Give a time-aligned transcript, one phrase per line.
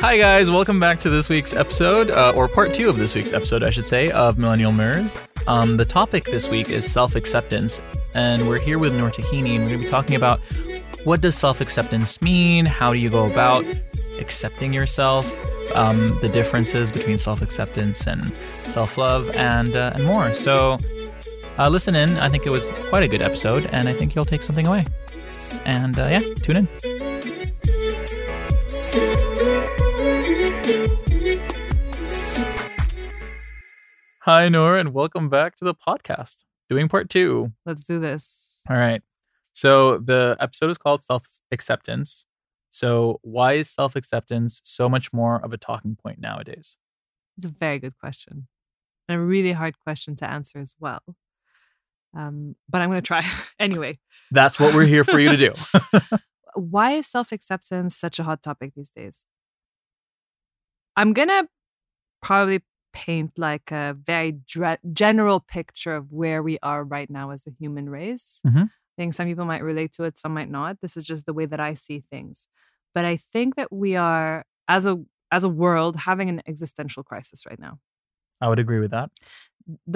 [0.00, 0.48] Hi, guys.
[0.48, 3.70] Welcome back to this week's episode, uh, or part two of this week's episode, I
[3.70, 5.16] should say, of Millennial Mirrors.
[5.48, 7.80] Um, the topic this week is self acceptance,
[8.14, 10.38] and we're here with Noor Tahini, and we're going to be talking about
[11.02, 12.64] what does self acceptance mean?
[12.64, 13.64] How do you go about
[14.20, 15.28] accepting yourself?
[15.74, 20.32] Um, the differences between self acceptance and self love, and uh, and more.
[20.32, 20.78] So,
[21.58, 22.18] uh, listen in.
[22.18, 24.86] I think it was quite a good episode, and I think you'll take something away.
[25.64, 26.97] And uh, yeah, tune in.
[34.28, 36.44] Hi, Noor, and welcome back to the podcast.
[36.68, 37.52] Doing part two.
[37.64, 38.58] Let's do this.
[38.68, 39.00] All right.
[39.54, 42.26] So the episode is called Self Acceptance.
[42.68, 46.76] So, why is self acceptance so much more of a talking point nowadays?
[47.38, 48.48] It's a very good question.
[49.08, 51.00] And a really hard question to answer as well.
[52.14, 53.24] Um, but I'm going to try
[53.58, 53.94] anyway.
[54.30, 55.52] That's what we're here for you to do.
[56.54, 59.24] Why is self acceptance such a hot topic these days?
[60.98, 61.48] I'm going to
[62.20, 62.60] probably
[63.04, 67.50] paint like a very dre- general picture of where we are right now as a
[67.60, 68.40] human race.
[68.46, 68.64] Mhm.
[68.66, 70.80] I think some people might relate to it, some might not.
[70.82, 72.48] This is just the way that I see things.
[72.94, 74.94] But I think that we are as a
[75.30, 77.74] as a world having an existential crisis right now.
[78.40, 79.10] I would agree with that.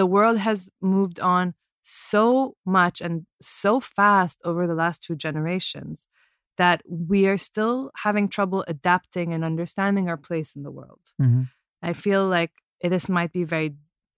[0.01, 6.07] The world has moved on so much and so fast over the last two generations
[6.59, 11.05] that we are still having trouble adapting and understanding our place in the world.
[11.21, 11.49] Mhm.
[11.83, 12.53] I feel like
[12.91, 13.75] this might be very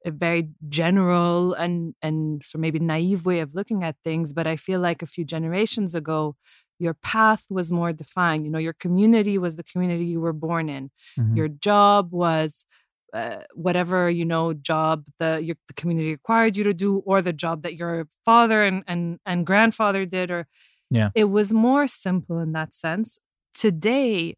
[0.06, 4.56] a very general and and so maybe naive way of looking at things, but I
[4.56, 6.36] feel like a few generations ago,
[6.78, 8.44] your path was more defined.
[8.44, 10.90] You know, your community was the community you were born in.
[11.18, 11.36] Mhm.
[11.36, 12.66] Your job was
[13.14, 17.32] uh, whatever you know job the your, the community required you to do, or the
[17.32, 20.46] job that your father and and and grandfather did, or
[20.90, 21.10] Yeah.
[21.14, 23.18] it was more simple in that sense.
[23.54, 24.34] Today,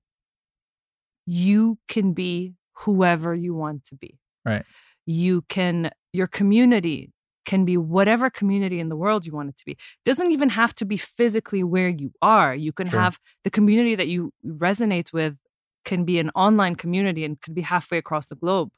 [1.27, 4.19] you can be whoever you want to be.
[4.45, 4.65] Right.
[5.07, 7.13] You can, your community
[7.45, 9.73] can be whatever community in the world you want it to be.
[9.73, 12.55] It doesn't even have to be physically where you are.
[12.55, 13.01] You can Sure.
[13.01, 15.37] have the community that you resonate with
[15.85, 18.71] can be an online community and could be halfway across the globe.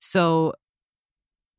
[0.00, 0.52] So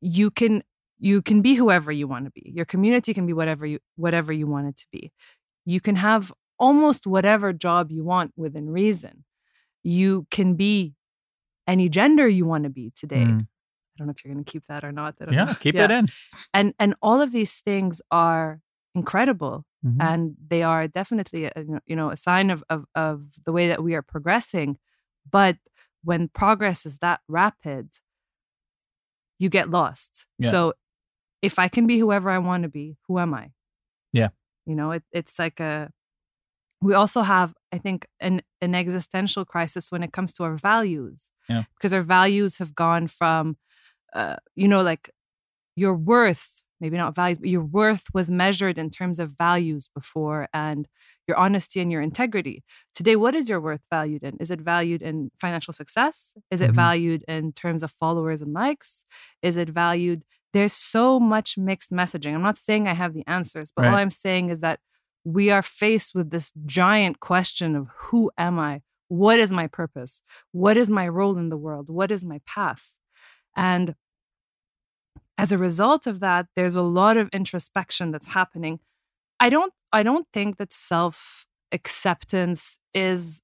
[0.00, 0.62] you can
[1.00, 2.50] you can be whoever you want to be.
[2.54, 5.12] Your community can be whatever you whatever you want it to be.
[5.64, 9.24] You can have almost whatever job you want within reason.
[9.82, 10.94] You can be
[11.68, 13.16] any gender you want to be today.
[13.24, 13.42] Mm.
[13.42, 15.14] I don't know if you're going to keep that or not.
[15.20, 15.54] Yeah, know.
[15.60, 16.08] keep it in.
[16.54, 18.60] And and all of these things are
[18.94, 19.96] incredible Mhm.
[20.00, 21.52] and they are definitely a,
[21.86, 24.76] you know a sign of, of of the way that we are progressing
[25.30, 25.56] but
[26.02, 27.90] when progress is that rapid
[29.38, 30.50] you get lost Yeah.
[30.50, 30.72] so
[31.42, 33.52] if i can be whoever i want to be who am i
[34.12, 34.30] Yeah.
[34.66, 35.92] you know it, it's like a
[36.82, 41.30] we also have i think an an existential crisis when it comes to our values
[41.48, 41.64] Yeah.
[41.76, 43.56] because our values have gone from
[44.14, 45.10] uh, you know like
[45.76, 50.48] your worth maybe not values but your worth was measured in terms of values before
[50.54, 50.86] and
[51.26, 52.62] your honesty and your integrity.
[52.94, 54.36] Today what is your worth valued in?
[54.40, 56.34] Is it valued in financial success?
[56.50, 56.74] Is it Mhm.
[56.76, 59.04] valued in terms of followers and likes?
[59.42, 60.22] Is it valued
[60.54, 62.34] there's so much mixed messaging.
[62.34, 64.78] I'm not saying i have the answers but all i'm saying is that
[65.28, 68.80] we are faced with this giant question of who am i?
[69.08, 70.22] What is my purpose?
[70.52, 71.88] What is my role in the world?
[71.88, 72.94] What is my path?
[73.54, 73.94] And
[75.36, 78.80] as a result of that there's a lot of introspection that's happening.
[79.38, 83.42] I don't i don't think that self acceptance is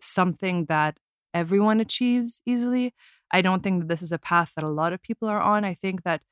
[0.00, 0.96] something that
[1.34, 2.94] everyone achieves easily.
[3.30, 5.66] I don't think that this is a path that a lot of people are on.
[5.66, 6.22] I think that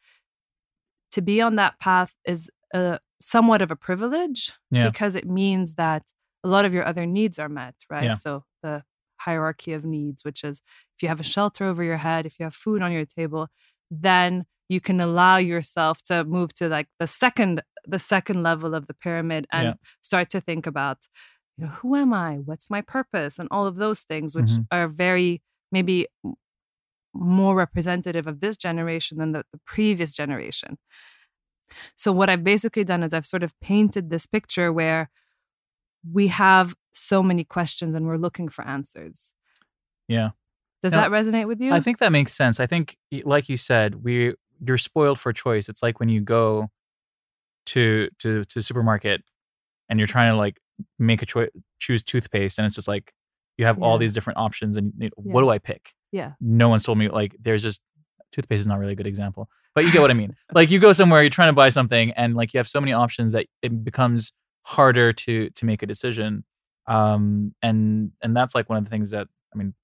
[1.12, 4.88] to be on that path is a somewhat of a privilege Yeah.
[4.88, 6.02] because it means that
[6.44, 8.12] a lot of your other needs are met right Yeah.
[8.12, 8.82] so the
[9.20, 10.62] hierarchy of needs which is
[10.96, 13.48] if you have a shelter over your head if you have food on your table
[13.90, 18.86] then you can allow yourself to move to like the second the second level of
[18.86, 19.74] the pyramid and Yeah.
[20.02, 20.98] start to think about
[21.56, 24.66] you know who am i what's my purpose and all of those things which Mhm.
[24.70, 25.42] are very
[25.72, 26.06] maybe
[27.14, 30.78] more representative of this generation than the, the previous generation
[31.96, 35.10] so what i've basically done is i've sort of painted this picture where
[36.12, 39.32] we have so many questions and we're looking for answers
[40.08, 40.30] Yeah.
[40.82, 42.60] does No, that resonate with you I think that makes sense.
[42.60, 44.34] I think, like you said, we
[44.66, 45.68] you're spoiled for choice.
[45.68, 46.68] It's like when you go
[47.66, 49.22] to to to supermarket
[49.88, 50.58] and you're trying to like
[50.98, 53.12] make a choice, choose toothpaste, and it's just like
[53.56, 55.92] you have all these different options, and you know, what do I pick?
[56.10, 57.80] yeah No one's told me like there's just
[58.32, 60.34] toothpaste is not really a good example, but you get what I mean.
[60.54, 62.92] like you go somewhere, you're trying to buy something, and like you have so many
[62.92, 64.32] options that it becomes
[64.64, 66.44] harder to to make a decision.
[66.86, 69.74] Um, and and that's like one of the things that I mean,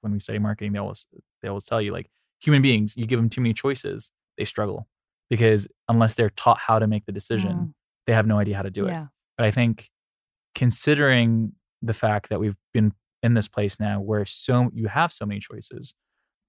[0.00, 1.06] when we study marketing, they always
[1.42, 2.08] they always tell you like
[2.40, 4.86] human beings, you give them too many choices, they struggle
[5.30, 7.72] because unless they're taught how to make the decision, Mm.
[8.06, 8.90] they have no idea how to do it.
[9.36, 9.90] But I think
[10.54, 11.52] considering
[11.82, 12.92] the fact that we've been
[13.22, 15.94] in this place now where so you have so many choices,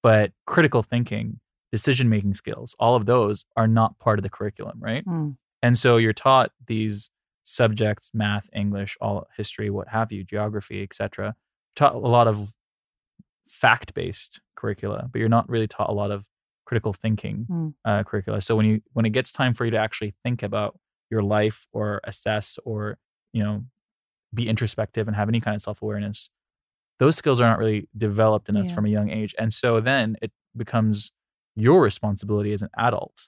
[0.03, 1.39] but critical thinking,
[1.71, 5.05] decision making skills, all of those are not part of the curriculum, right?
[5.05, 5.37] Mm.
[5.61, 7.09] And so you're taught these
[7.43, 11.35] subjects, math, English, all history, what have you, geography, etc.
[11.75, 12.53] Taught a lot of
[13.47, 16.27] fact-based curricula, but you're not really taught a lot of
[16.65, 17.73] critical thinking Mm.
[17.85, 18.41] uh, curricula.
[18.41, 20.77] So when you when it gets time for you to actually think about
[21.09, 22.97] your life or assess or
[23.31, 23.63] you know
[24.33, 26.29] be introspective and have any kind of self-awareness,
[26.99, 28.75] those skills are not really developed in us Yeah.
[28.75, 29.33] from a young age.
[29.39, 31.13] And so then it becomes
[31.57, 33.27] your responsibility as an adult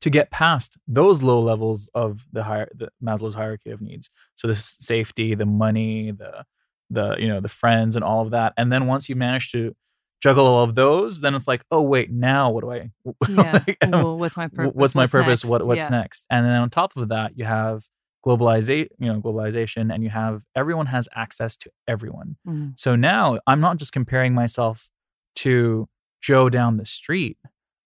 [0.00, 4.10] to get past those low levels of the higher the Maslow's hierarchy of needs.
[4.34, 6.44] So the safety, the money, the
[6.90, 8.52] the you know the friends and all of that.
[8.56, 9.74] And then once you manage to
[10.22, 12.90] juggle all of those, then it's like, oh wait, now what do I?
[13.28, 13.52] Yeah.
[13.52, 14.74] like, well, what's my purpose?
[14.74, 15.44] what's my purpose?
[15.44, 15.68] What next?
[15.68, 15.88] what's yeah.
[15.88, 16.26] next?
[16.30, 17.86] And then on top of that, you have
[18.24, 18.88] globalization.
[18.98, 22.36] You know, globalization, and you have everyone has access to everyone.
[22.46, 22.78] Mm.
[22.78, 24.88] So now I'm not just comparing myself
[25.36, 25.88] to
[26.20, 27.38] Joe down the street.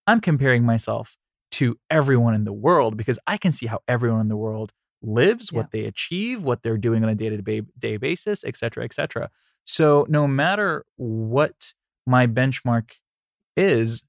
[0.07, 1.17] I'm comparing myself
[1.53, 4.73] to everyone in the world because I can see how everyone in the world
[5.03, 9.31] lives, what they achieve, what they're doing on a day-to-day basis, et cetera, et cetera.
[9.65, 11.75] So no matter what
[12.07, 12.93] my benchmark
[13.57, 14.05] is,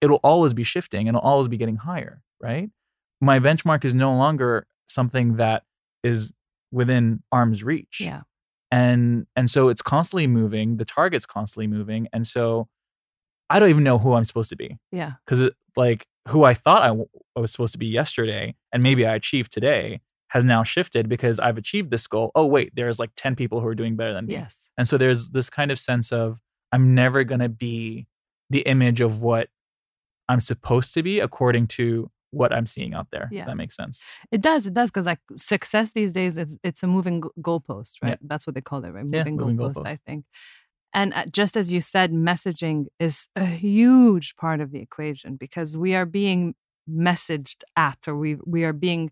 [0.00, 2.70] it'll always be shifting and it'll always be getting higher, right?
[3.20, 5.62] My benchmark is no longer something that
[6.02, 6.32] is
[6.72, 8.22] within arm's reach Yeah.
[8.70, 12.66] and and so it's constantly moving the target's constantly moving and so
[13.54, 15.12] i don't even know who i'm supposed to be Yeah.
[15.24, 19.06] because like who i thought I, w- I was supposed to be yesterday and maybe
[19.06, 23.10] i achieved today has now shifted because i've achieved this goal oh wait there's like
[23.16, 24.68] 10 people who are doing better than me Yes.
[24.78, 26.38] and so there's this kind of sense of
[26.72, 28.06] i'm never going to be
[28.50, 29.48] the image of what
[30.28, 33.40] i'm supposed to be according to what i'm seeing out there Yeah.
[33.42, 34.66] if that makes sense It does.
[34.66, 38.10] It does because like success these days, it's it's a moving go- goalpost, right?
[38.12, 38.16] Yeah.
[38.22, 39.04] That's what they call it, right?
[39.06, 39.86] Yeah, Moving, moving goalpost, goalpost.
[39.86, 40.24] I think.
[40.94, 45.76] And uh, just as you said, messaging is a huge part of the equation because
[45.76, 46.54] we are being
[46.90, 49.10] messaged at, or we we are being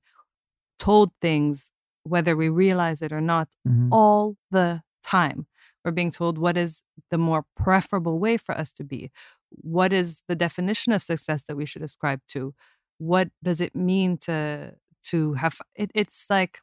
[0.78, 1.70] told things,
[2.04, 3.88] whether we realize it or not, Mhm.
[3.92, 5.46] all the time.
[5.84, 9.10] We're being told what is the more preferable way for us to be.
[9.50, 12.54] What is the definition of success that we should ascribe to?
[12.98, 14.74] What does it mean to
[15.04, 16.60] to have it, it's like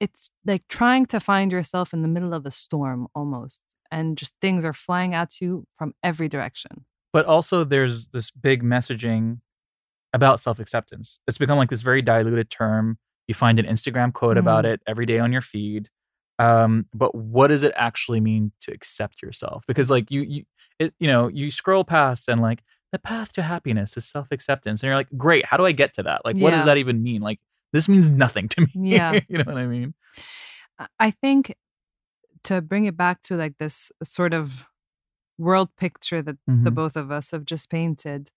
[0.00, 3.60] it's like trying to find yourself in the middle of a storm almost
[3.90, 6.84] and just things are flying at you from every direction.
[7.12, 9.40] but also there's this big messaging
[10.12, 14.64] about self-acceptance it's become like this very diluted term you find an instagram quote about
[14.64, 14.72] Mhm.
[14.74, 15.88] it every day on your feed
[16.40, 20.44] um, but what does it actually mean to accept yourself because like you you
[20.78, 22.62] it, you know you scroll past and like
[22.92, 26.02] the path to happiness is self-acceptance and you're like great how do i get to
[26.02, 26.56] that like what Yeah.
[26.58, 27.38] does that even mean like
[27.72, 29.18] this means nothing to me Yeah.
[29.28, 29.94] you know what i mean
[31.00, 31.54] I think
[32.48, 34.64] to bring it back to like this sort of
[35.38, 36.74] world picture that the Mhm.
[36.74, 38.30] both of us have just painted,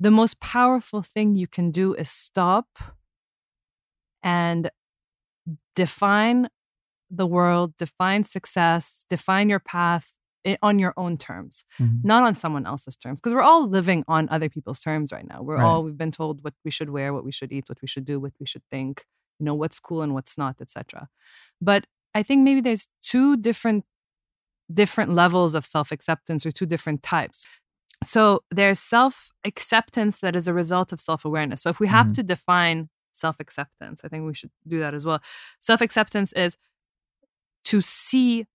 [0.00, 2.68] the most powerful thing you can do is stop
[4.22, 4.70] and
[5.74, 6.48] define
[7.10, 10.14] the world, define success, define your path
[10.46, 12.04] i- on your own terms, Mhm.
[12.04, 13.18] not on someone else's terms.
[13.20, 15.40] Because we're all living on other people's terms right now.
[15.42, 15.64] We're Right.
[15.64, 18.04] all we've been told what we should wear, what we should eat, what we should
[18.04, 19.06] do, what we should think,
[19.38, 21.08] you know, what's cool and what's not, etc.
[21.60, 23.84] But I think maybe there's two different
[24.72, 27.46] different levels of self-acceptance or two different types.
[28.02, 31.60] So there's self-acceptance that is a result of self-awareness.
[31.62, 32.14] So if we have Mhm.
[32.14, 35.20] to define self-acceptance, I think we should do that as well.
[35.60, 36.56] Self-acceptance is
[37.64, 38.46] to see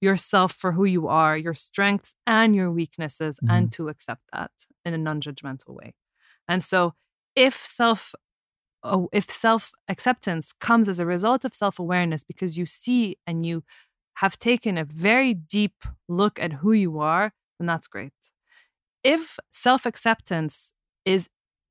[0.00, 4.50] yourself for who you are, your strengths and your weaknesses, and to accept that
[4.84, 5.94] in a non-judgmental way.
[6.48, 6.94] And so
[7.36, 8.14] if self
[8.84, 13.62] oh, if self-acceptance comes as a result of self-awareness because you see and you
[14.14, 18.12] have taken a very deep look at who you are, then that's great.
[19.04, 20.72] If self-acceptance
[21.04, 21.28] is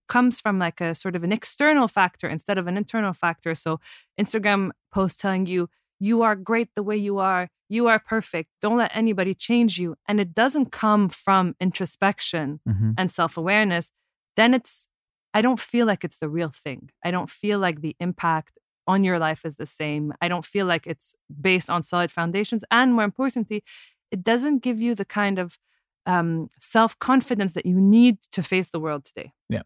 [0.10, 3.80] comes from like a sort of an external factor instead of an internal factor, so
[4.20, 8.76] Instagram post telling you you are great the way you are, you are perfect, don't
[8.78, 12.96] let anybody change you, and it doesn't come from introspection Mhm.
[12.98, 13.92] and self-awareness,
[14.36, 14.88] then it's
[15.34, 16.90] I don't feel like it's the real thing.
[17.04, 18.58] I don't feel like the impact
[18.88, 20.14] on your life is the same.
[20.22, 22.64] I don't feel like it's based on solid foundations.
[22.72, 23.64] And more importantly,
[24.12, 25.58] it doesn't give you the kind of
[26.06, 29.32] um, self confidence that you need to face the world today.
[29.50, 29.62] Yeah.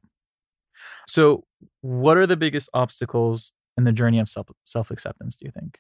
[1.08, 1.46] So
[1.82, 5.80] what are the biggest obstacles in the journey of self self acceptance do you think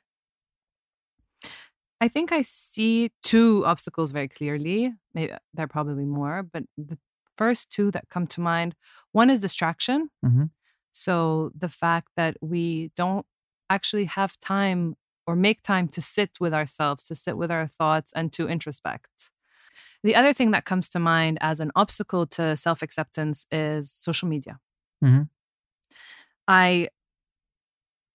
[2.01, 4.93] I think I see two obstacles very clearly.
[5.13, 6.97] Maybe there are probably more, but the
[7.37, 8.75] first two that come to mind
[9.11, 10.09] one is distraction.
[10.25, 10.49] Mhm.
[10.93, 13.25] So the fact that we don't
[13.69, 14.95] actually have time
[15.27, 19.31] or make time to sit with ourselves, to sit with our thoughts, and to introspect.
[20.03, 24.27] The other thing that comes to mind as an obstacle to self acceptance is social
[24.29, 24.59] media.
[25.03, 25.29] Mhm.
[26.47, 26.89] I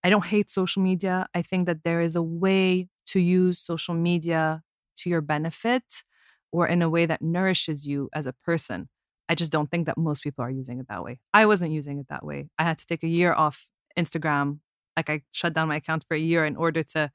[0.03, 1.27] I don't hate social media.
[1.33, 4.63] I think that there is a way to use social media
[4.97, 6.03] to your benefit
[6.51, 8.89] or in a way that nourishes you as a person.
[9.31, 11.17] I just don't think that most people are using it that way.
[11.33, 12.49] I wasn't using it that way.
[12.59, 14.59] I had to take a year off Instagram.
[14.97, 17.11] Like I shut down my account for a year in order to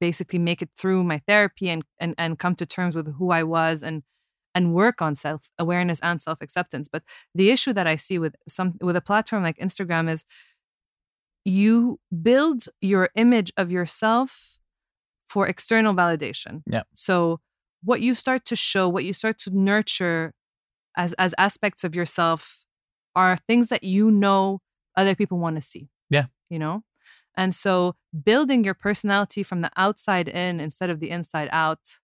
[0.00, 3.42] basically make it through my therapy and and, and come to terms with who I
[3.42, 4.02] was and
[4.54, 6.88] and work on self awareness and self acceptance.
[6.92, 10.26] But the issue that I see with some with a platform like Instagram is
[11.46, 14.58] you build your image of yourself
[15.26, 16.62] for external validation.
[16.70, 16.82] Yeah.
[16.94, 17.40] So
[17.82, 20.34] what you start to show, what you start to nurture
[20.98, 22.64] as as aspects of yourself
[23.16, 24.60] are things that you know
[24.96, 25.88] other people want to see.
[26.10, 26.26] Yeah.
[26.50, 26.82] You know?
[27.36, 27.94] And so
[28.30, 31.98] building your personality from the outside in instead of the inside out,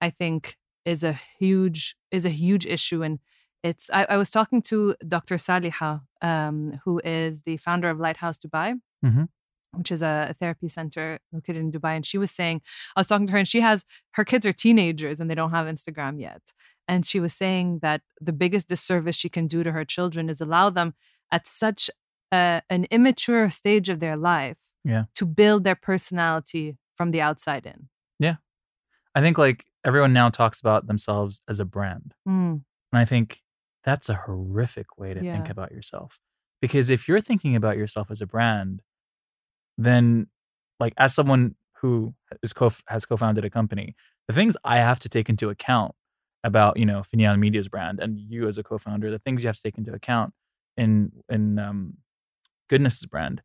[0.00, 3.02] I think is a huge is a huge issue.
[3.02, 3.18] And
[3.64, 5.34] it's I, I was talking to Dr.
[5.36, 8.80] Saliha, um, who is the founder of Lighthouse Dubai.
[9.04, 9.28] Mhm.
[9.72, 11.94] Which is a, a therapy center located in Dubai.
[11.96, 12.62] And she was saying,
[12.96, 15.50] I was talking to her, and she has her kids are teenagers and they don't
[15.50, 16.40] have Instagram yet.
[16.88, 20.40] And she was saying that the biggest disservice she can do to her children is
[20.40, 20.94] allow them
[21.30, 21.90] at such
[22.32, 25.04] a, an immature stage of their life Yeah.
[25.16, 27.88] to build their personality from the outside in.
[28.18, 28.36] Yeah.
[29.14, 32.14] I think like everyone now talks about themselves as a brand.
[32.26, 33.42] Mm, And I think
[33.84, 36.18] that's a horrific way to think about yourself.
[36.60, 38.82] Because if you're thinking about yourself as a brand,
[39.76, 40.26] then
[40.80, 43.94] like as someone who is co has co-founded a company,
[44.26, 45.94] the things I have to take into account
[46.44, 49.56] about, you know, Finian Media's brand and you as a co-founder, the things you have
[49.56, 50.32] to take into account
[50.76, 51.94] in in um
[52.70, 53.42] goodness's brand,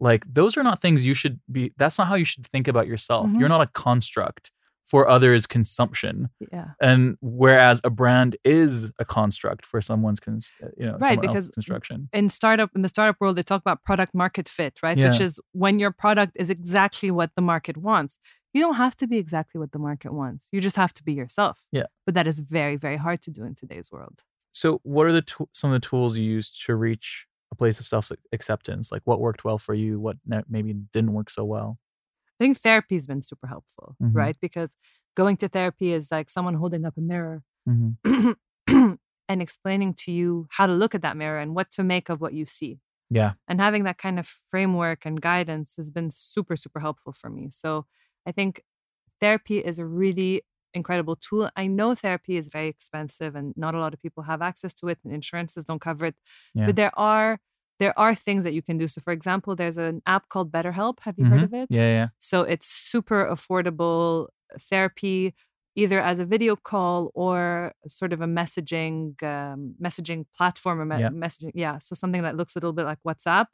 [0.00, 2.86] like those are not things you should be that's not how you should think about
[2.86, 3.30] yourself.
[3.30, 3.40] Mhm.
[3.40, 4.52] You're not a construct
[4.86, 6.68] for others' consumption yeah.
[6.80, 11.26] and whereas a brand is a construct for someone's cons- uh, you know Right, someone
[11.26, 14.78] else's because construction in startup in the startup world they talk about product market fit
[14.84, 15.10] right Yeah.
[15.10, 18.20] which is when your product is exactly what the market wants
[18.56, 21.12] you don't have to be exactly what the market wants you just have to be
[21.22, 21.86] yourself Yeah.
[22.06, 24.16] but that is very very hard to do in today's world.
[24.52, 27.08] So what are the to- some of the tools you used to reach
[27.52, 30.16] a place of self acceptance like what worked well for you what
[30.48, 31.70] maybe didn't work so well?
[32.40, 34.14] I think therapy has been super helpful Mhm.
[34.22, 34.36] right?
[34.46, 34.70] Because
[35.20, 38.32] going to therapy is like someone holding up a mirror mm-hmm.
[39.28, 42.20] and explaining to you how to look at that mirror and what to make of
[42.20, 42.80] what you see.
[43.10, 43.32] Yeah.
[43.48, 47.44] And having that kind of framework and guidance has been super super helpful for me.
[47.50, 47.86] So
[48.26, 48.62] i think
[49.20, 50.42] therapy is a really
[50.74, 54.42] incredible tool i know therapy is very expensive and not a lot of people have
[54.42, 56.16] access to it and insurances don't cover it
[56.54, 56.66] Yeah.
[56.66, 57.38] but there are
[57.78, 61.00] there are things that you can do so for example there's an app called betterhelp
[61.00, 61.44] have you heard Mhm.
[61.44, 64.28] of it yeah yeah so it's super affordable
[64.70, 65.34] therapy,
[65.74, 71.00] either as a video call or sort of a messaging um, messaging platform or me-
[71.00, 71.10] Yeah.
[71.10, 71.50] messaging.
[71.54, 73.46] Yeah, so something that looks a little bit like WhatsApp,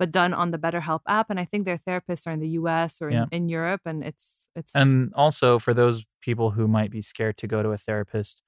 [0.00, 1.30] but done on the BetterHelp app.
[1.30, 3.00] And I think their therapists are in the U.S.
[3.02, 3.26] or in, Yeah.
[3.30, 7.46] in Europe, and it's it's and also for those people who might be scared to
[7.46, 8.42] go to a therapist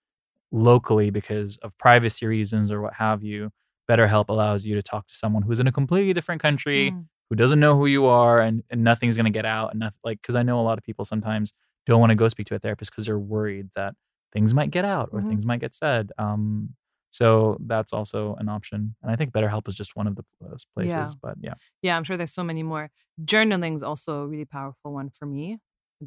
[0.52, 3.50] locally because of privacy reasons or what have you
[3.90, 7.36] BetterHelp allows you to talk to someone who's in a completely different country Mm, who
[7.36, 10.20] doesn't know who you are and, and nothing's going to get out and nothing like
[10.20, 11.52] because i know a lot of people sometimes
[11.86, 13.94] don't want to go speak to a therapist because they're worried that
[14.32, 15.28] things might get out or Mhm.
[15.28, 16.74] things might get said um
[17.12, 20.56] so that's also an option and i think betterhelp is just one of the uh,
[20.74, 21.14] places Yeah.
[21.22, 22.90] but yeah yeah, I'm sure there's so many more.
[23.24, 25.58] Journaling's also a really powerful one for me.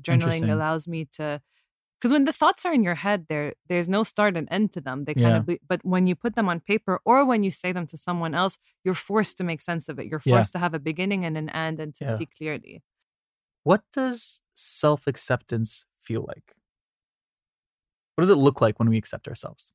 [0.08, 1.42] Journaling allows me to
[2.00, 4.82] because when the thoughts are in your head there there's no start and end to
[4.82, 5.38] them they kind Yeah.
[5.38, 7.98] of be, but when you put them on paper or when you say them to
[7.98, 10.34] someone else you're forced to make sense of it you're Yeah.
[10.36, 12.16] forced to have a beginning and an end and to Yeah.
[12.18, 12.84] see clearly
[13.64, 16.56] what does self-acceptance feel like
[18.16, 19.72] what does it look like when we accept ourselves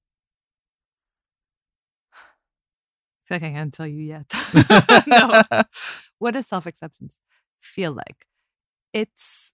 [2.13, 4.33] i feel like i can't tell you yet.
[5.07, 5.43] No.
[6.19, 7.17] What does self-acceptance
[7.63, 8.27] feel like?
[8.93, 9.53] It's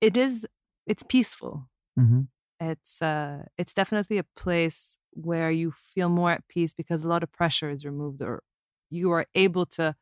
[0.00, 0.46] it is
[0.86, 1.68] it's peaceful.
[1.98, 2.22] Mm-hmm.
[2.60, 7.22] it's uh it's definitely a place where you feel more at peace because a lot
[7.24, 8.42] of pressure is removed or
[8.90, 9.96] you are able to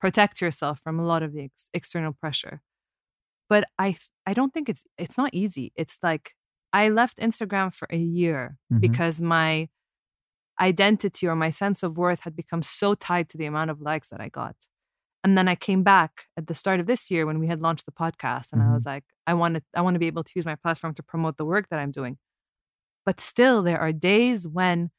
[0.00, 2.62] protect yourself from a lot of the ex- external pressure.
[3.48, 5.72] But i i don't think it's it's not easy.
[5.76, 6.32] It's like
[6.72, 8.80] i left instagram for a year Mhm.
[8.80, 9.68] because my
[10.70, 14.08] identity or my sense of worth had become so tied to the amount of likes
[14.10, 14.56] that i got
[15.24, 17.86] And then I came back at the start of this year when we had launched
[17.86, 18.68] the podcast, and Mhm.
[18.70, 20.92] I was like, I want to, I want to be able to use my platform
[20.96, 22.14] to promote the work that I'm doing.
[23.06, 24.90] But still, there are days when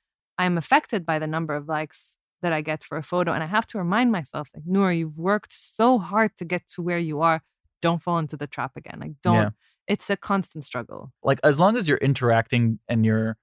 [0.42, 3.48] I'm affected by the number of likes that I get for a photo, and I
[3.58, 7.18] have to remind myself, like, Noor, you've worked so hard to get to where you
[7.30, 7.40] are.
[7.82, 8.98] Don't fall into the trap again.
[9.04, 9.36] Like, don't.
[9.36, 9.50] Yeah.
[9.94, 11.02] It's a constant struggle.
[11.30, 13.36] like as long as you're interacting and you're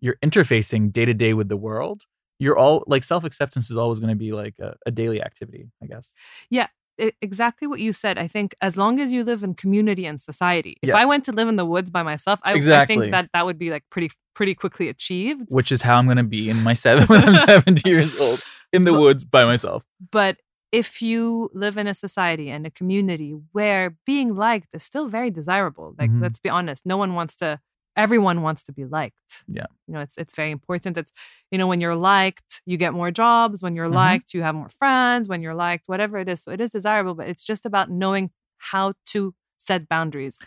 [0.00, 2.02] you're interfacing day to day with the world
[2.38, 5.70] you're all like self acceptance is always going to be like a, a daily activity
[5.82, 6.14] i guess
[6.52, 8.18] e, exactly what you said.
[8.18, 10.96] I think as long as you live in community and society, if Yeah.
[10.96, 13.56] I went to live in the woods by myself, I, I think that that would
[13.56, 15.46] be like pretty pretty quickly achieved.
[15.48, 18.40] which is how i'm going to be in my seven when i'm 70 years old
[18.72, 20.34] in the But- woods by myself But
[20.72, 25.30] if you live in a society and a community where being liked is still very
[25.30, 26.20] desirable, like Mhm.
[26.24, 27.50] let's be honest, no one wants to.
[27.98, 29.44] Everyone wants to be liked.
[29.48, 29.66] Yeah.
[29.86, 30.96] you know it's it's very important.
[30.96, 31.12] It's
[31.50, 33.56] you know when you're liked, you get more jobs.
[33.62, 33.94] When you're Mhm.
[34.04, 35.28] liked, you have more friends.
[35.28, 37.14] When you're liked, whatever it is, so it is desirable.
[37.14, 40.38] But it's just about knowing how to set boundaries.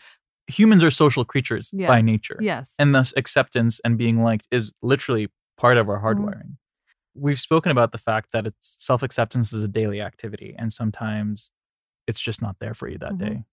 [0.47, 2.73] humans are social creatures by nature Yes.
[2.79, 5.25] and thus acceptance and being liked is literally
[5.57, 6.07] part of our Mm-hmm.
[6.25, 6.51] hardwiring
[7.13, 11.51] we've spoken about the fact that it's self-acceptance is a daily activity and sometimes
[12.07, 13.17] it's just not there for you that Mhm.
[13.25, 13.43] day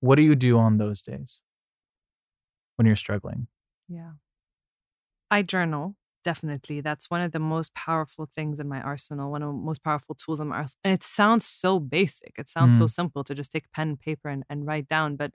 [0.00, 1.42] what do you do on those days
[2.76, 3.48] when you're struggling
[3.88, 4.12] Yeah.
[5.30, 6.80] I journal, definitely.
[6.80, 10.14] That's one of the most powerful things in my arsenal, one of the most powerful
[10.14, 10.80] tools in my arsenal.
[10.84, 12.34] And it sounds so basic.
[12.38, 15.16] It sounds so simple to just take pen and paper and, and write down.
[15.16, 15.32] But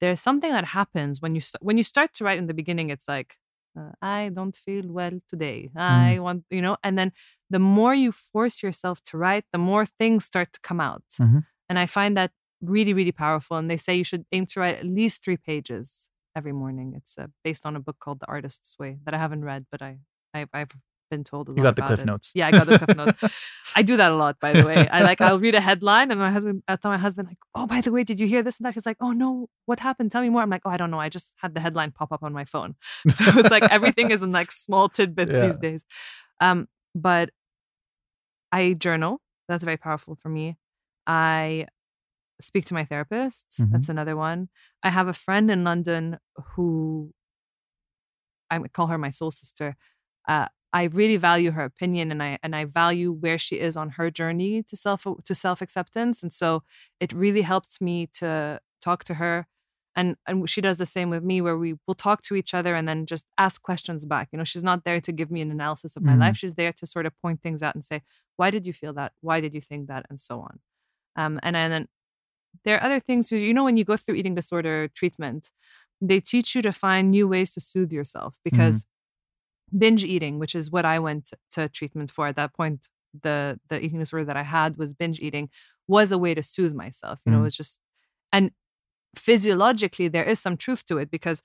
[0.00, 2.90] there's something that happens when you st- when you start to write in the beginning,
[2.90, 3.36] it's like,
[3.78, 5.70] uh, I don't feel well today.
[5.76, 7.12] I want, you know, and then
[7.50, 11.04] the more you force yourself to write, the more things start to come out.
[11.20, 11.44] Mhm.
[11.68, 12.32] And I find that
[12.62, 13.56] really, really powerful.
[13.56, 16.88] And they say you should aim to write at least three pages every morning.
[16.98, 19.80] It's uh, based on a book called The Artist's Way that I haven't read, but
[19.82, 19.98] I,
[20.34, 20.70] I I've
[21.10, 22.06] been told a lot You got the Cliff it.
[22.06, 22.32] Notes.
[22.34, 23.18] Yeah, I got the Cliff Notes.
[23.76, 24.86] I do that a lot, by the way.
[24.96, 27.66] I like I'll read a headline and my husband I tell my husband like, oh,
[27.66, 28.74] by the way, did you hear this and that?
[28.74, 30.12] He's like, oh no, what happened?
[30.12, 30.42] Tell me more.
[30.42, 31.00] I'm like, oh, I don't know.
[31.00, 32.74] I just had the headline pop up on my phone.
[33.16, 35.46] So it's like everything is in like small tidbits Yeah.
[35.46, 35.84] these days.
[36.40, 37.30] Um, but
[38.52, 39.20] I journal.
[39.48, 40.56] That's very powerful for me.
[41.06, 41.66] I
[42.40, 43.46] speak to my therapist.
[43.60, 43.70] Mhm.
[43.72, 44.48] That's another one.
[44.82, 46.18] I have a friend in London
[46.54, 47.12] who
[48.50, 49.76] I call her my soul sister.
[50.26, 53.90] Uh, I really value her opinion, and I and I value where she is on
[53.90, 56.62] her journey to self to self acceptance, and so
[57.00, 59.46] it really helps me to talk to her,
[59.96, 62.74] and and she does the same with me, where we will talk to each other
[62.74, 64.28] and then just ask questions back.
[64.32, 66.20] You know, she's not there to give me an analysis of my Mhm.
[66.20, 68.02] life; she's there to sort of point things out and say,
[68.36, 69.12] "Why did you feel that?
[69.22, 70.60] Why did you think that?" and so on.
[71.16, 71.88] Um, and then
[72.64, 73.30] there are other things.
[73.32, 75.50] You know, when you go through eating disorder treatment,
[76.00, 78.86] they teach you to find new ways to soothe yourself because
[79.76, 82.88] binge eating, which is what I went to treatment for at that point,
[83.22, 85.50] the the eating disorder that I had was binge eating,
[85.86, 87.20] was a way to soothe myself.
[87.26, 87.46] You know, Mm.
[87.46, 87.80] it's just
[88.32, 88.52] and
[89.16, 91.42] physiologically there is some truth to it because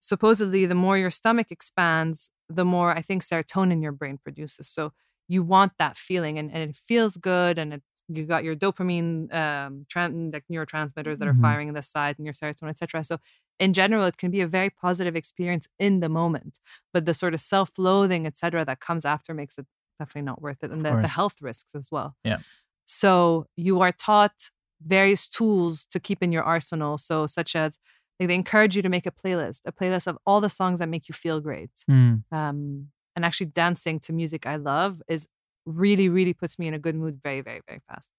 [0.00, 4.68] supposedly the more your stomach expands, the more I think serotonin your brain produces.
[4.68, 4.92] So
[5.28, 9.32] you want that feeling and, and it feels good and it you got your dopamine
[9.34, 9.86] um
[10.32, 11.40] like neurotransmitters that are Mhm.
[11.40, 13.18] firing in the side and your serotonin etc so
[13.58, 16.58] in general it can be a very positive experience in the moment
[16.92, 19.66] but the sort of self-loathing etc that comes after makes it
[19.98, 22.38] definitely not worth it and the, the health risks as well Yeah.
[22.86, 24.50] so you are taught
[24.86, 27.78] various tools to keep in your arsenal so such as
[28.20, 30.88] like, they encourage you to make a playlist a playlist of all the songs that
[30.88, 32.24] make you feel great Mm.
[32.32, 35.28] um, and actually dancing to music I love is
[35.66, 38.10] really, really puts me in a good mood very, very, very fast.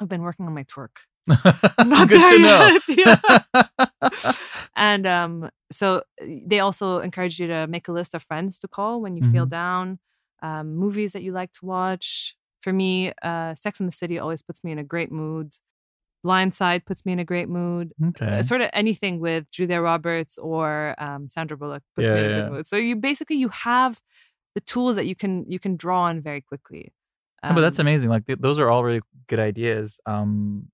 [0.00, 0.96] I've been working on my twerk.
[1.78, 2.78] Not Good to know.
[2.96, 3.16] yet,
[4.76, 9.00] And um, so they also encourage you to make a list of friends to call
[9.00, 9.50] when you feel Mhm.
[9.50, 9.98] down,
[10.42, 12.36] um, movies that you like to watch.
[12.62, 15.54] For me, uh, Sex in the City always puts me in a great mood.
[16.24, 17.92] Blindside puts me in a great mood.
[18.08, 18.38] okay.
[18.38, 22.30] Uh, sort of anything with Julia Roberts or um, Sandra Bullock puts me Yeah, in
[22.30, 22.42] a yeah.
[22.42, 22.68] good mood.
[22.68, 24.00] So you basically you have
[24.56, 26.92] the tools that you can you can draw on very quickly.
[27.44, 28.10] No, but that's Um, amazing.
[28.10, 30.70] Like th- those are all really good ideas, um,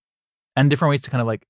[0.57, 1.45] and different ways to kind of like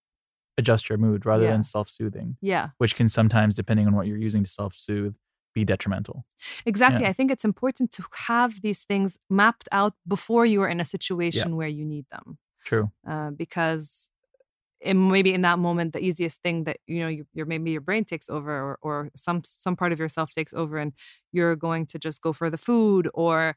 [0.59, 1.53] adjust your mood rather Yeah.
[1.53, 5.15] than self-soothing, Yeah, which can sometimes, depending on what you're using to self-soothe,
[5.55, 6.25] be detrimental.
[6.67, 7.03] exactly.
[7.03, 7.11] Yeah.
[7.11, 10.85] I think it's important to have these things mapped out before you are in a
[10.85, 12.91] situation where you need them, True.
[13.07, 14.11] uh, because
[14.83, 17.81] it, maybe in that moment the easiest thing that you know you, your maybe your
[17.81, 20.93] brain takes over or, or some some part of yourself takes over and
[21.33, 23.57] you're going to just go for the food or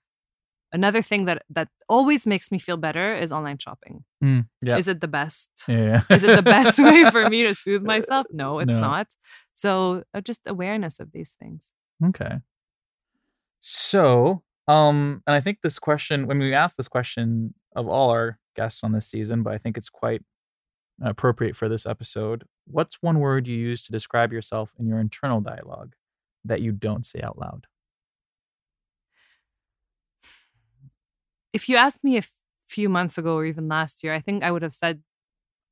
[0.72, 4.78] another thing that that always makes me feel better is online shopping Mm, yeah.
[4.78, 6.02] is it the best yeah.
[6.10, 8.82] is it the best way for me to soothe myself no it's No.
[8.82, 9.08] not
[9.56, 11.72] so uh, just awareness of these things
[12.04, 12.36] Okay.
[13.62, 18.38] So, um, and I think this question, when we asked this question of all our
[18.56, 20.22] guests on this season, but I think it's quite
[21.02, 22.46] appropriate for this episode.
[22.66, 25.96] What's one word you use to describe yourself in your internal dialogue
[26.44, 27.68] that you don't say out loud?
[31.54, 32.24] If you asked me a
[32.68, 35.04] few months ago or even last year, I think I would have said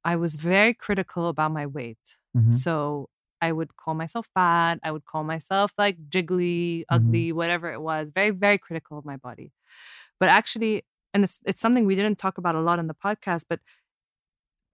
[0.03, 2.17] I was very critical about my weight.
[2.35, 2.53] Mhm.
[2.53, 3.09] So
[3.41, 4.79] I would call myself fat.
[4.83, 8.11] I would call myself like jiggly, ugly, whatever it was.
[8.11, 9.51] Very, very critical of my body.
[10.19, 13.43] But actually, and it's it's something we didn't talk about a lot in the podcast,
[13.49, 13.59] but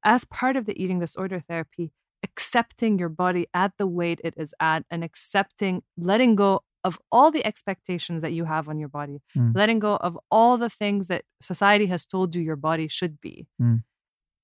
[0.04, 1.92] as part of the eating disorder therapy,
[2.24, 7.30] accepting your body at the weight it is at and accepting letting go of all
[7.32, 9.54] the expectations that you have on your body, Mm.
[9.56, 13.48] letting go of all the things that society has told you your body should be,
[13.62, 13.84] Mm.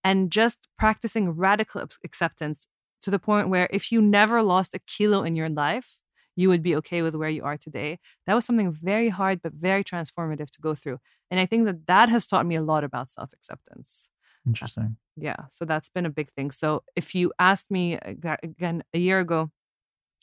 [0.04, 2.68] and just practicing radical acceptance
[3.02, 6.00] to the point where if you never lost a kilo in your life,
[6.36, 8.00] you would be okay with where you are today.
[8.26, 11.00] That was something very hard, but very transformative to go through.
[11.32, 14.10] And I think that that has taught me a lot about self acceptance.
[14.46, 14.98] Interesting.
[15.16, 15.36] Yeah.
[15.50, 16.52] So that's been a big thing.
[16.52, 19.50] So if you asked me again a year ago,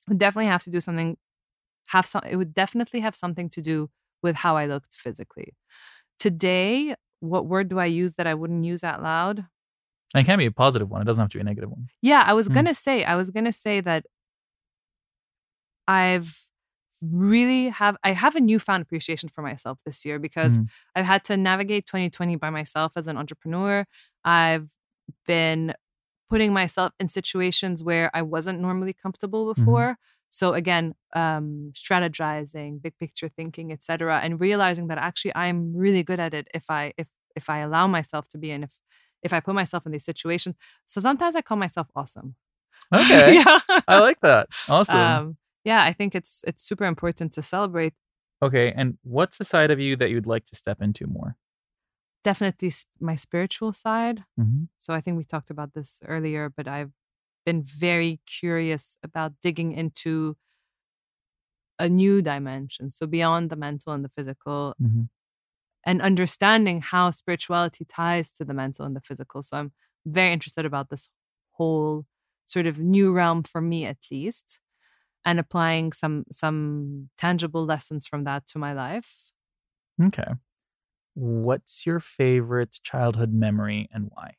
[0.08, 1.16] would definitely have to do something,
[1.88, 3.90] have some, it would definitely have something to do
[4.22, 5.54] with how I looked physically.
[6.18, 9.44] Today, what word do I use that I wouldn't use out loud?
[10.14, 11.00] And it can be a positive one.
[11.02, 11.88] It doesn't have to be a negative one.
[12.02, 12.54] Yeah, I was Mm.
[12.54, 14.04] gonna say, I was gonna say that
[15.88, 16.38] I've
[17.02, 20.68] really have I have a newfound appreciation for myself this year because Mm.
[20.94, 23.84] I've had to navigate 2020 by myself as an entrepreneur.
[24.24, 24.70] I've
[25.26, 25.74] been
[26.30, 29.96] putting myself in situations where I wasn't normally comfortable before.
[30.30, 36.20] So again, um, strategizing, big picture thinking, etc., and realizing that actually I'm really good
[36.20, 38.78] at it if I if if I allow myself to be and if
[39.22, 40.56] if I put myself in these situations.
[40.86, 42.36] So sometimes I call myself awesome.
[42.94, 43.34] Okay.
[43.36, 43.58] yeah.
[43.88, 44.48] I like that.
[44.68, 44.96] Awesome.
[44.96, 47.94] Um, yeah, I think it's it's super important to celebrate.
[48.42, 48.72] okay.
[48.76, 51.36] And what's the side of you that you'd like to step into more?
[52.24, 54.24] Definitely my spiritual side.
[54.38, 54.64] Mm-hmm.
[54.78, 56.92] So I think we talked about this earlier, but I've
[57.46, 60.36] been very curious about digging into
[61.78, 62.90] a new dimension.
[62.92, 65.02] So beyond the mental and the physical, Mm-hmm.
[65.84, 69.42] and understanding how spirituality ties to the mental and the physical.
[69.42, 69.72] So I'm
[70.06, 71.08] very interested about this
[71.52, 72.06] whole
[72.46, 74.60] sort of new realm for me at least
[75.24, 79.32] and applying some some tangible lessons from that to my life.
[80.02, 80.32] Okay.
[81.14, 84.34] What's your favorite childhood memory and why?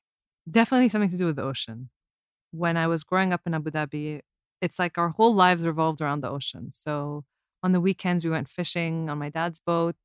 [0.50, 1.90] Definitely something to do with the ocean.
[2.52, 4.22] When I was growing up in Abu Dhabi,
[4.62, 6.72] it's like our whole lives revolved around the ocean.
[6.72, 7.26] So
[7.62, 9.96] on the weekends we went fishing on my dad's boat.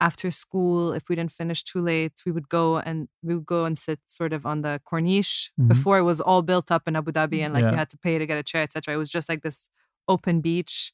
[0.00, 3.64] After school, if we didn't finish too late, we would go and we would go
[3.64, 5.50] and sit sort of on the corniche.
[5.58, 5.68] Mhm.
[5.68, 7.70] Before it was all built up in Abu Dhabi and like Yeah.
[7.70, 8.94] you had to pay to get a chair, etc.
[8.94, 9.68] It was just like this
[10.08, 10.92] open beach.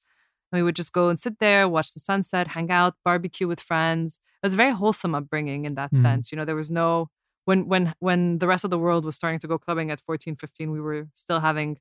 [0.53, 3.61] And we would just go and sit there, watch the sunset, hang out, barbecue with
[3.61, 4.19] friends.
[4.43, 5.97] It was a very wholesome upbringing in that Mhm.
[5.97, 6.33] sense.
[6.33, 7.11] You know, there was no
[7.45, 10.37] when when when the rest of the world was starting to go clubbing at 14,
[10.37, 11.79] 15, we were still having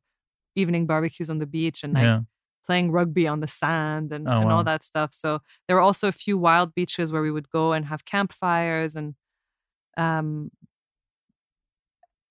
[0.56, 2.22] evening barbecues on the beach and like yeah.
[2.66, 4.58] playing rugby on the sand and, Oh, and wow.
[4.58, 5.14] all that stuff.
[5.14, 8.96] So there were also a few wild beaches where we would go and have campfires
[8.96, 9.16] and
[9.98, 10.52] um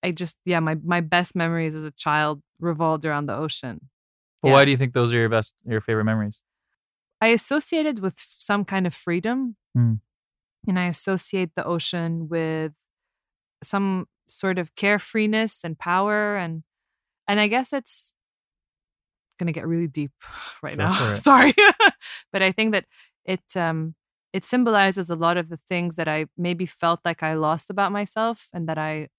[0.03, 3.89] I just yeah, my my best memories as a child revolved around the ocean.
[4.41, 4.53] But Yeah.
[4.55, 6.41] why do you think those are your best, your favorite memories?
[7.21, 9.57] I associated with some kind of freedom.
[9.77, 9.99] Mm.
[10.67, 12.73] And I associate the ocean with
[13.63, 16.63] some sort of carefreeness and power and
[17.27, 18.13] and I guess it's
[19.37, 20.11] gonna get really deep
[20.63, 21.13] right Go now.
[21.15, 21.53] Sorry.
[22.31, 22.85] but I think that
[23.25, 23.95] it um
[24.31, 27.91] it symbolizes a lot of the things that I maybe felt like I lost about
[27.91, 29.09] myself and that I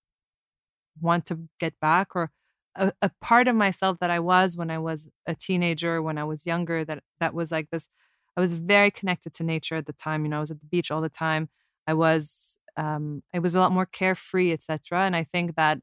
[1.01, 2.31] want to get back or
[2.77, 6.25] a, a part of myself that I was when I was a teenager, when I
[6.25, 7.89] was younger, that that was like this.
[8.37, 10.25] I was very connected to nature at the time.
[10.25, 11.49] You know, I was at the beach all the time.
[11.87, 15.05] I was um I was a lot more carefree, etc.
[15.07, 15.81] And I think that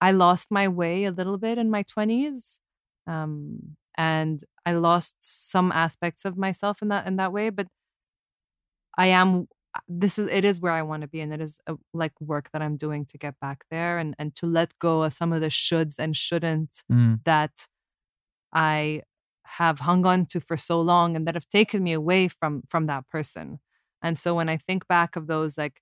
[0.00, 2.60] I lost my way a little bit in my twenties.
[3.06, 7.66] Um and I lost some aspects of myself in that in that way, but
[8.96, 9.48] I am
[9.88, 12.50] this is it is where I want to be and it is a, like work
[12.52, 15.40] that I'm doing to get back there and and to let go of some of
[15.40, 17.20] the shoulds and shouldn't Mm.
[17.24, 17.68] that
[18.52, 19.02] I
[19.44, 22.86] have hung on to for so long and that have taken me away from from
[22.86, 23.60] that person.
[24.02, 25.80] And so when I think back of those like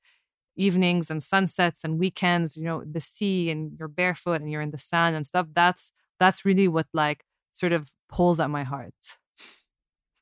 [0.56, 4.70] evenings and sunsets and weekends, you know, the sea and you're barefoot and you're in
[4.72, 7.24] the sand and stuff, that's that's really what like
[7.54, 8.94] sort of pulls at my heart.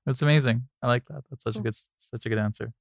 [0.04, 0.68] That's amazing.
[0.82, 1.24] I like that.
[1.30, 2.72] That's such a good, such a good answer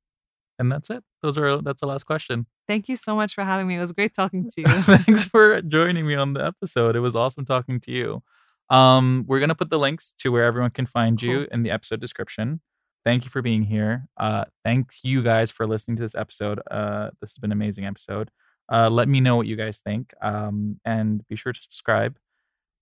[0.60, 1.04] and that's it.
[1.22, 2.48] Those are that's the last question.
[2.68, 3.76] Thank you so much for having me.
[3.76, 4.68] It was great talking to you.
[4.68, 6.96] Thanks for joining me on the episode.
[6.96, 8.24] It was awesome talking to you.
[8.70, 11.30] Um, we're gonna put the links to where everyone can find cool.
[11.30, 12.62] you in the episode description.
[13.04, 14.08] Thank you for being here.
[14.18, 16.60] Uh, thank you guys for listening to this episode.
[16.72, 18.32] Uh, this has been an amazing episode.
[18.72, 20.12] Uh, let me know what you guys think.
[20.24, 22.18] Um, and be sure to subscribe.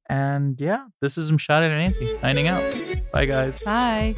[0.10, 2.74] And yeah, this is Mshada and Nancy signing out.
[3.12, 3.62] Bye guys.
[3.64, 4.16] Bye.